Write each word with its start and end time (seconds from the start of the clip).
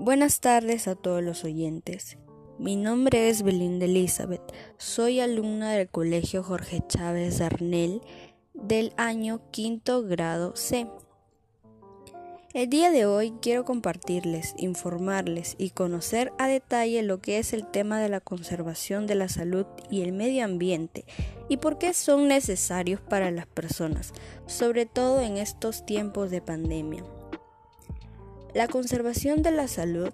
Buenas 0.00 0.38
tardes 0.38 0.86
a 0.86 0.94
todos 0.94 1.24
los 1.24 1.42
oyentes. 1.42 2.18
Mi 2.56 2.76
nombre 2.76 3.28
es 3.28 3.42
Belinda 3.42 3.84
Elizabeth. 3.84 4.40
Soy 4.76 5.18
alumna 5.18 5.72
del 5.72 5.88
Colegio 5.88 6.44
Jorge 6.44 6.84
Chávez 6.86 7.40
Arnel 7.40 8.00
del 8.54 8.92
año 8.96 9.40
quinto 9.50 10.04
grado 10.04 10.54
C. 10.54 10.86
El 12.54 12.70
día 12.70 12.92
de 12.92 13.06
hoy 13.06 13.34
quiero 13.42 13.64
compartirles, 13.64 14.54
informarles 14.56 15.56
y 15.58 15.70
conocer 15.70 16.32
a 16.38 16.46
detalle 16.46 17.02
lo 17.02 17.20
que 17.20 17.38
es 17.38 17.52
el 17.52 17.66
tema 17.66 17.98
de 17.98 18.08
la 18.08 18.20
conservación 18.20 19.08
de 19.08 19.16
la 19.16 19.28
salud 19.28 19.66
y 19.90 20.02
el 20.02 20.12
medio 20.12 20.44
ambiente 20.44 21.06
y 21.48 21.56
por 21.56 21.76
qué 21.76 21.92
son 21.92 22.28
necesarios 22.28 23.00
para 23.00 23.32
las 23.32 23.48
personas, 23.48 24.12
sobre 24.46 24.86
todo 24.86 25.22
en 25.22 25.38
estos 25.38 25.84
tiempos 25.84 26.30
de 26.30 26.40
pandemia. 26.40 27.02
La 28.58 28.66
conservación 28.66 29.44
de 29.44 29.52
la 29.52 29.68
salud 29.68 30.10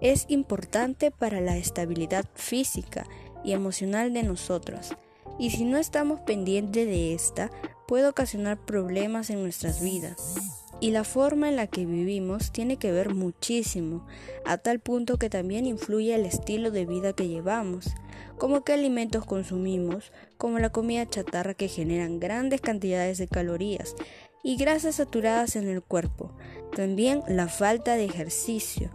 es 0.00 0.26
importante 0.28 1.10
para 1.10 1.40
la 1.40 1.56
estabilidad 1.56 2.24
física 2.36 3.08
y 3.42 3.54
emocional 3.54 4.14
de 4.14 4.22
nosotros, 4.22 4.94
y 5.36 5.50
si 5.50 5.64
no 5.64 5.78
estamos 5.78 6.20
pendientes 6.20 6.86
de 6.86 7.12
esta, 7.12 7.50
puede 7.88 8.06
ocasionar 8.06 8.56
problemas 8.56 9.30
en 9.30 9.42
nuestras 9.42 9.82
vidas. 9.82 10.36
Y 10.78 10.92
la 10.92 11.02
forma 11.02 11.48
en 11.48 11.56
la 11.56 11.66
que 11.66 11.86
vivimos 11.86 12.52
tiene 12.52 12.76
que 12.76 12.92
ver 12.92 13.16
muchísimo, 13.16 14.06
a 14.46 14.58
tal 14.58 14.78
punto 14.78 15.16
que 15.16 15.28
también 15.28 15.66
influye 15.66 16.14
el 16.14 16.24
estilo 16.24 16.70
de 16.70 16.86
vida 16.86 17.14
que 17.14 17.26
llevamos, 17.26 17.94
como 18.38 18.62
qué 18.62 18.74
alimentos 18.74 19.26
consumimos, 19.26 20.12
como 20.36 20.60
la 20.60 20.70
comida 20.70 21.04
chatarra 21.04 21.54
que 21.54 21.66
generan 21.66 22.20
grandes 22.20 22.60
cantidades 22.60 23.18
de 23.18 23.26
calorías 23.26 23.96
y 24.42 24.56
grasas 24.56 24.96
saturadas 24.96 25.56
en 25.56 25.68
el 25.68 25.82
cuerpo, 25.82 26.32
también 26.74 27.22
la 27.28 27.48
falta 27.48 27.94
de 27.94 28.04
ejercicio, 28.04 28.90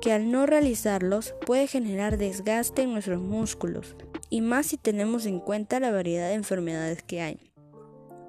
que 0.00 0.12
al 0.12 0.30
no 0.30 0.46
realizarlos 0.46 1.34
puede 1.46 1.66
generar 1.66 2.18
desgaste 2.18 2.82
en 2.82 2.92
nuestros 2.92 3.20
músculos, 3.20 3.96
y 4.30 4.40
más 4.40 4.66
si 4.66 4.76
tenemos 4.76 5.26
en 5.26 5.40
cuenta 5.40 5.80
la 5.80 5.90
variedad 5.90 6.28
de 6.28 6.34
enfermedades 6.34 7.02
que 7.02 7.20
hay. 7.20 7.50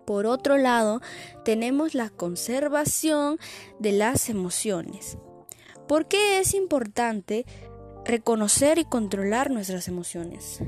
Por 0.06 0.26
otro 0.26 0.58
lado, 0.58 1.02
tenemos 1.46 1.94
la 1.94 2.10
conservación 2.10 3.38
de 3.78 3.92
las 3.92 4.30
emociones. 4.30 5.18
¿Por 5.88 6.08
qué 6.08 6.40
es 6.40 6.56
importante 6.56 7.46
reconocer 8.10 8.78
y 8.80 8.86
controlar 8.86 9.52
nuestras 9.52 9.88
emociones? 9.88 10.60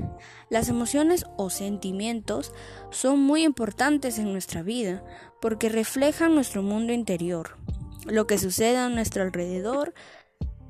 Las 0.48 0.68
emociones 0.68 1.26
o 1.36 1.50
sentimientos 1.50 2.52
son 2.90 3.20
muy 3.20 3.42
importantes 3.44 4.18
en 4.18 4.32
nuestra 4.32 4.62
vida 4.62 5.04
porque 5.40 5.68
reflejan 5.68 6.34
nuestro 6.34 6.62
mundo 6.62 6.92
interior, 6.92 7.58
lo 8.06 8.26
que 8.26 8.38
sucede 8.38 8.78
a 8.78 8.88
nuestro 8.88 9.24
alrededor. 9.24 9.92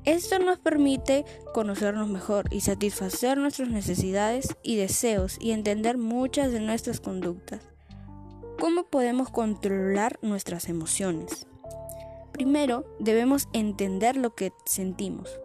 Esto 0.03 0.39
nos 0.39 0.59
permite 0.59 1.23
conocernos 1.53 2.09
mejor 2.09 2.45
y 2.51 2.61
satisfacer 2.61 3.37
nuestras 3.37 3.69
necesidades 3.69 4.55
y 4.63 4.75
deseos 4.75 5.37
y 5.39 5.51
entender 5.51 5.97
muchas 5.97 6.51
de 6.51 6.59
nuestras 6.59 6.99
conductas. 6.99 7.61
¿Cómo 8.59 8.85
podemos 8.85 9.29
controlar 9.29 10.19
nuestras 10.21 10.67
emociones? 10.69 11.47
Primero, 12.33 12.85
debemos 12.99 13.47
entender 13.53 14.17
lo 14.17 14.35
que 14.35 14.51
sentimos. 14.65 15.39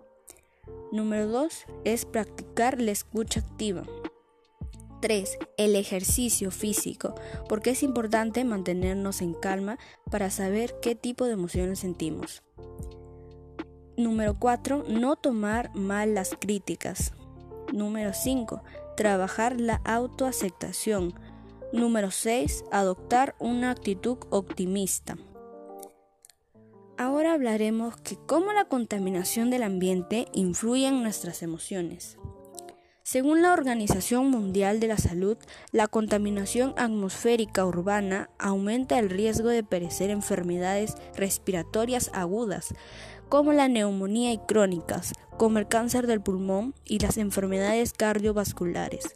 Número 0.91 1.29
2 1.29 1.67
es 1.85 2.07
practicar 2.07 2.81
la 2.81 2.93
escucha 2.93 3.41
activa. 3.41 3.83
3. 5.01 5.39
El 5.59 5.77
ejercicio 5.77 6.51
físico, 6.51 7.15
porque 7.49 7.71
es 7.71 7.83
importante 7.83 8.43
mantenernos 8.45 9.21
en 9.21 9.35
calma 9.35 9.79
para 10.11 10.31
saber 10.31 10.75
qué 10.81 10.95
tipo 10.95 11.27
de 11.27 11.33
emociones 11.33 11.81
sentimos. 11.81 12.43
Número 13.99 14.39
4. 14.39 14.85
No 14.89 15.17
tomar 15.17 15.75
mal 15.75 16.15
las 16.15 16.31
críticas. 16.39 17.13
Número 17.73 18.13
5. 18.15 18.63
Trabajar 18.97 19.61
la 19.61 19.83
autoaceptación. 19.85 21.13
Número 21.73 22.11
6. 22.11 22.65
Adoptar 22.73 23.35
una 23.39 23.71
actitud 23.71 24.19
optimista. 24.31 25.19
Ahora 26.99 27.33
hablaremos 27.33 27.95
de 28.03 28.19
cómo 28.27 28.53
la 28.53 28.65
contaminación 28.65 29.51
del 29.51 29.63
ambiente 29.63 30.27
influye 30.33 30.89
en 30.89 31.01
nuestras 31.01 31.45
emociones. 31.45 32.19
Según 33.05 33.41
la 33.41 33.53
Organización 33.53 34.29
Mundial 34.33 34.81
de 34.81 34.89
la 34.89 34.97
Salud, 34.97 35.39
la 35.71 35.87
contaminación 35.87 36.75
atmosférica 36.77 37.65
urbana 37.65 38.31
aumenta 38.37 38.99
el 38.99 39.11
riesgo 39.11 39.49
de 39.49 39.63
perecer 39.63 40.11
enfermedades 40.11 40.97
respiratorias 41.15 42.11
agudas, 42.15 42.75
como 43.29 43.53
la 43.53 43.69
neumonía 43.69 44.33
y 44.33 44.39
crónicas, 44.39 45.13
como 45.37 45.61
el 45.61 45.69
cáncer 45.69 46.09
del 46.09 46.21
pulmón 46.21 46.75
y 46.85 46.99
las 46.99 47.17
enfermedades 47.17 47.93
cardiovasculares. 47.93 49.15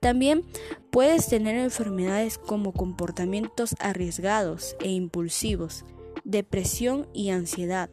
También 0.00 0.46
puedes 0.90 1.28
tener 1.28 1.56
enfermedades 1.56 2.38
como 2.38 2.72
comportamientos 2.72 3.74
arriesgados 3.80 4.76
e 4.80 4.88
impulsivos, 4.88 5.84
depresión 6.28 7.08
y 7.14 7.30
ansiedad. 7.30 7.88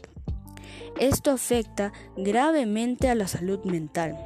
Esto 0.99 1.31
afecta 1.31 1.93
gravemente 2.17 3.09
a 3.09 3.15
la 3.15 3.27
salud 3.27 3.63
mental. 3.63 4.17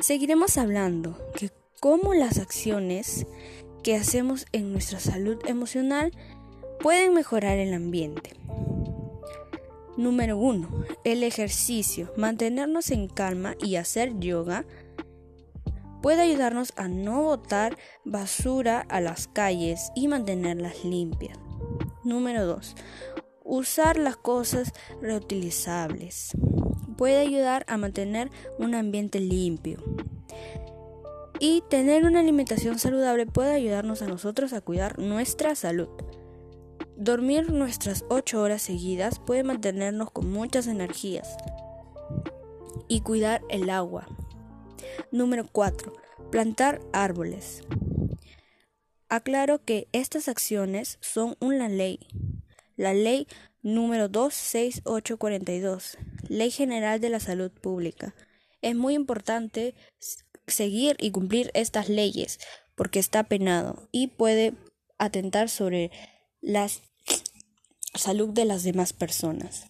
Seguiremos 0.00 0.58
hablando 0.58 1.16
que 1.36 1.50
cómo 1.80 2.14
las 2.14 2.38
acciones 2.38 3.26
que 3.82 3.94
hacemos 3.94 4.46
en 4.52 4.72
nuestra 4.72 5.00
salud 5.00 5.38
emocional 5.46 6.12
pueden 6.80 7.14
mejorar 7.14 7.58
el 7.58 7.74
ambiente. 7.74 8.30
Número 9.96 10.38
1. 10.38 10.68
El 11.04 11.22
ejercicio. 11.22 12.10
Mantenernos 12.16 12.90
en 12.90 13.08
calma 13.08 13.54
y 13.62 13.76
hacer 13.76 14.18
yoga 14.18 14.64
puede 16.00 16.22
ayudarnos 16.22 16.72
a 16.76 16.88
no 16.88 17.22
botar 17.22 17.76
basura 18.04 18.80
a 18.80 19.00
las 19.00 19.28
calles 19.28 19.92
y 19.94 20.08
mantenerlas 20.08 20.84
limpias. 20.84 21.38
Número 22.04 22.44
2. 22.44 22.74
Usar 23.44 23.96
las 23.96 24.16
cosas 24.16 24.72
reutilizables 25.00 26.32
puede 26.96 27.18
ayudar 27.18 27.64
a 27.68 27.76
mantener 27.76 28.28
un 28.58 28.74
ambiente 28.74 29.20
limpio. 29.20 29.78
Y 31.38 31.62
tener 31.68 32.04
una 32.04 32.20
alimentación 32.20 32.80
saludable 32.80 33.26
puede 33.26 33.52
ayudarnos 33.52 34.02
a 34.02 34.06
nosotros 34.06 34.52
a 34.52 34.60
cuidar 34.60 34.98
nuestra 34.98 35.54
salud. 35.54 35.88
Dormir 36.96 37.52
nuestras 37.52 38.04
8 38.08 38.40
horas 38.40 38.62
seguidas 38.62 39.20
puede 39.20 39.44
mantenernos 39.44 40.10
con 40.10 40.30
muchas 40.30 40.66
energías. 40.66 41.36
Y 42.88 43.02
cuidar 43.02 43.42
el 43.48 43.70
agua. 43.70 44.08
Número 45.12 45.46
4. 45.50 45.92
Plantar 46.30 46.80
árboles. 46.92 47.62
Aclaro 49.12 49.62
que 49.62 49.88
estas 49.92 50.26
acciones 50.26 50.96
son 51.02 51.36
una 51.38 51.68
ley. 51.68 52.00
La 52.76 52.94
ley 52.94 53.26
número 53.60 54.08
26842 54.08 55.98
Ley 56.30 56.50
General 56.50 56.98
de 56.98 57.10
la 57.10 57.20
Salud 57.20 57.50
Pública. 57.50 58.14
Es 58.62 58.74
muy 58.74 58.94
importante 58.94 59.74
seguir 60.46 60.96
y 60.98 61.10
cumplir 61.10 61.50
estas 61.52 61.90
leyes 61.90 62.38
porque 62.74 63.00
está 63.00 63.24
penado 63.24 63.86
y 63.92 64.06
puede 64.06 64.54
atentar 64.96 65.50
sobre 65.50 65.90
la 66.40 66.70
salud 67.92 68.30
de 68.30 68.46
las 68.46 68.62
demás 68.62 68.94
personas. 68.94 69.66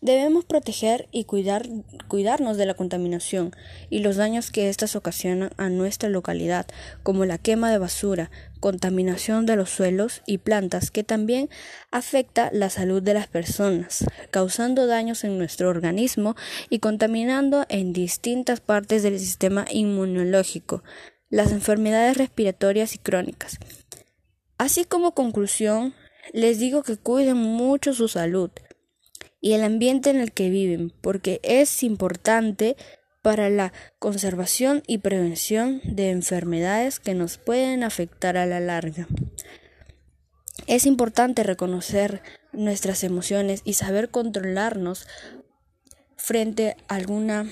Debemos 0.00 0.44
proteger 0.44 1.08
y 1.12 1.24
cuidar, 1.24 1.68
cuidarnos 2.08 2.56
de 2.56 2.66
la 2.66 2.74
contaminación 2.74 3.54
y 3.90 4.00
los 4.00 4.16
daños 4.16 4.50
que 4.50 4.68
éstas 4.68 4.96
ocasionan 4.96 5.50
a 5.56 5.68
nuestra 5.68 6.08
localidad, 6.08 6.66
como 7.02 7.24
la 7.24 7.38
quema 7.38 7.70
de 7.70 7.78
basura, 7.78 8.30
contaminación 8.60 9.46
de 9.46 9.56
los 9.56 9.70
suelos 9.70 10.22
y 10.26 10.38
plantas, 10.38 10.90
que 10.90 11.04
también 11.04 11.50
afecta 11.90 12.50
la 12.52 12.70
salud 12.70 13.02
de 13.02 13.14
las 13.14 13.26
personas, 13.26 14.04
causando 14.30 14.86
daños 14.86 15.24
en 15.24 15.38
nuestro 15.38 15.68
organismo 15.68 16.36
y 16.70 16.78
contaminando 16.78 17.66
en 17.68 17.92
distintas 17.92 18.60
partes 18.60 19.02
del 19.02 19.18
sistema 19.18 19.64
inmunológico, 19.70 20.82
las 21.28 21.52
enfermedades 21.52 22.16
respiratorias 22.16 22.94
y 22.94 22.98
crónicas. 22.98 23.58
Así 24.58 24.84
como 24.84 25.12
conclusión, 25.12 25.94
les 26.32 26.58
digo 26.58 26.82
que 26.82 26.96
cuiden 26.96 27.36
mucho 27.36 27.94
su 27.94 28.06
salud, 28.06 28.50
y 29.42 29.52
el 29.52 29.64
ambiente 29.64 30.08
en 30.08 30.20
el 30.20 30.32
que 30.32 30.48
viven, 30.48 30.92
porque 31.02 31.40
es 31.42 31.82
importante 31.82 32.76
para 33.22 33.50
la 33.50 33.72
conservación 33.98 34.82
y 34.86 34.98
prevención 34.98 35.80
de 35.84 36.10
enfermedades 36.10 37.00
que 37.00 37.14
nos 37.14 37.36
pueden 37.36 37.82
afectar 37.82 38.36
a 38.36 38.46
la 38.46 38.60
larga. 38.60 39.08
Es 40.66 40.86
importante 40.86 41.42
reconocer 41.42 42.22
nuestras 42.52 43.02
emociones 43.02 43.62
y 43.64 43.74
saber 43.74 44.10
controlarnos 44.10 45.06
frente 46.16 46.76
a 46.86 46.94
alguna, 46.94 47.50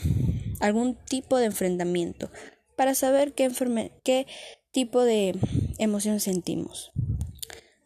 algún 0.60 0.94
tipo 0.94 1.38
de 1.38 1.46
enfrentamiento 1.46 2.30
para 2.76 2.94
saber 2.94 3.32
qué, 3.32 3.50
qué 4.04 4.26
tipo 4.70 5.02
de 5.02 5.36
emoción 5.78 6.20
sentimos. 6.20 6.92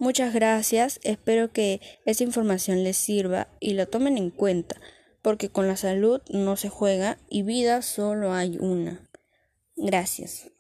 Muchas 0.05 0.35
gracias, 0.35 1.01
espero 1.03 1.51
que 1.51 1.81
esta 2.05 2.25
información 2.25 2.85
les 2.85 2.99
sirva 2.99 3.49
y 3.59 3.73
la 3.73 3.87
tomen 3.87 4.19
en 4.19 4.29
cuenta, 4.29 4.79
porque 5.23 5.49
con 5.49 5.67
la 5.67 5.79
salud 5.79 6.21
no 6.29 6.57
se 6.57 6.69
juega 6.69 7.17
y 7.31 7.43
vida 7.43 7.81
solo 7.81 8.35
hay 8.35 8.59
una. 8.61 9.09
Gracias. 9.77 10.54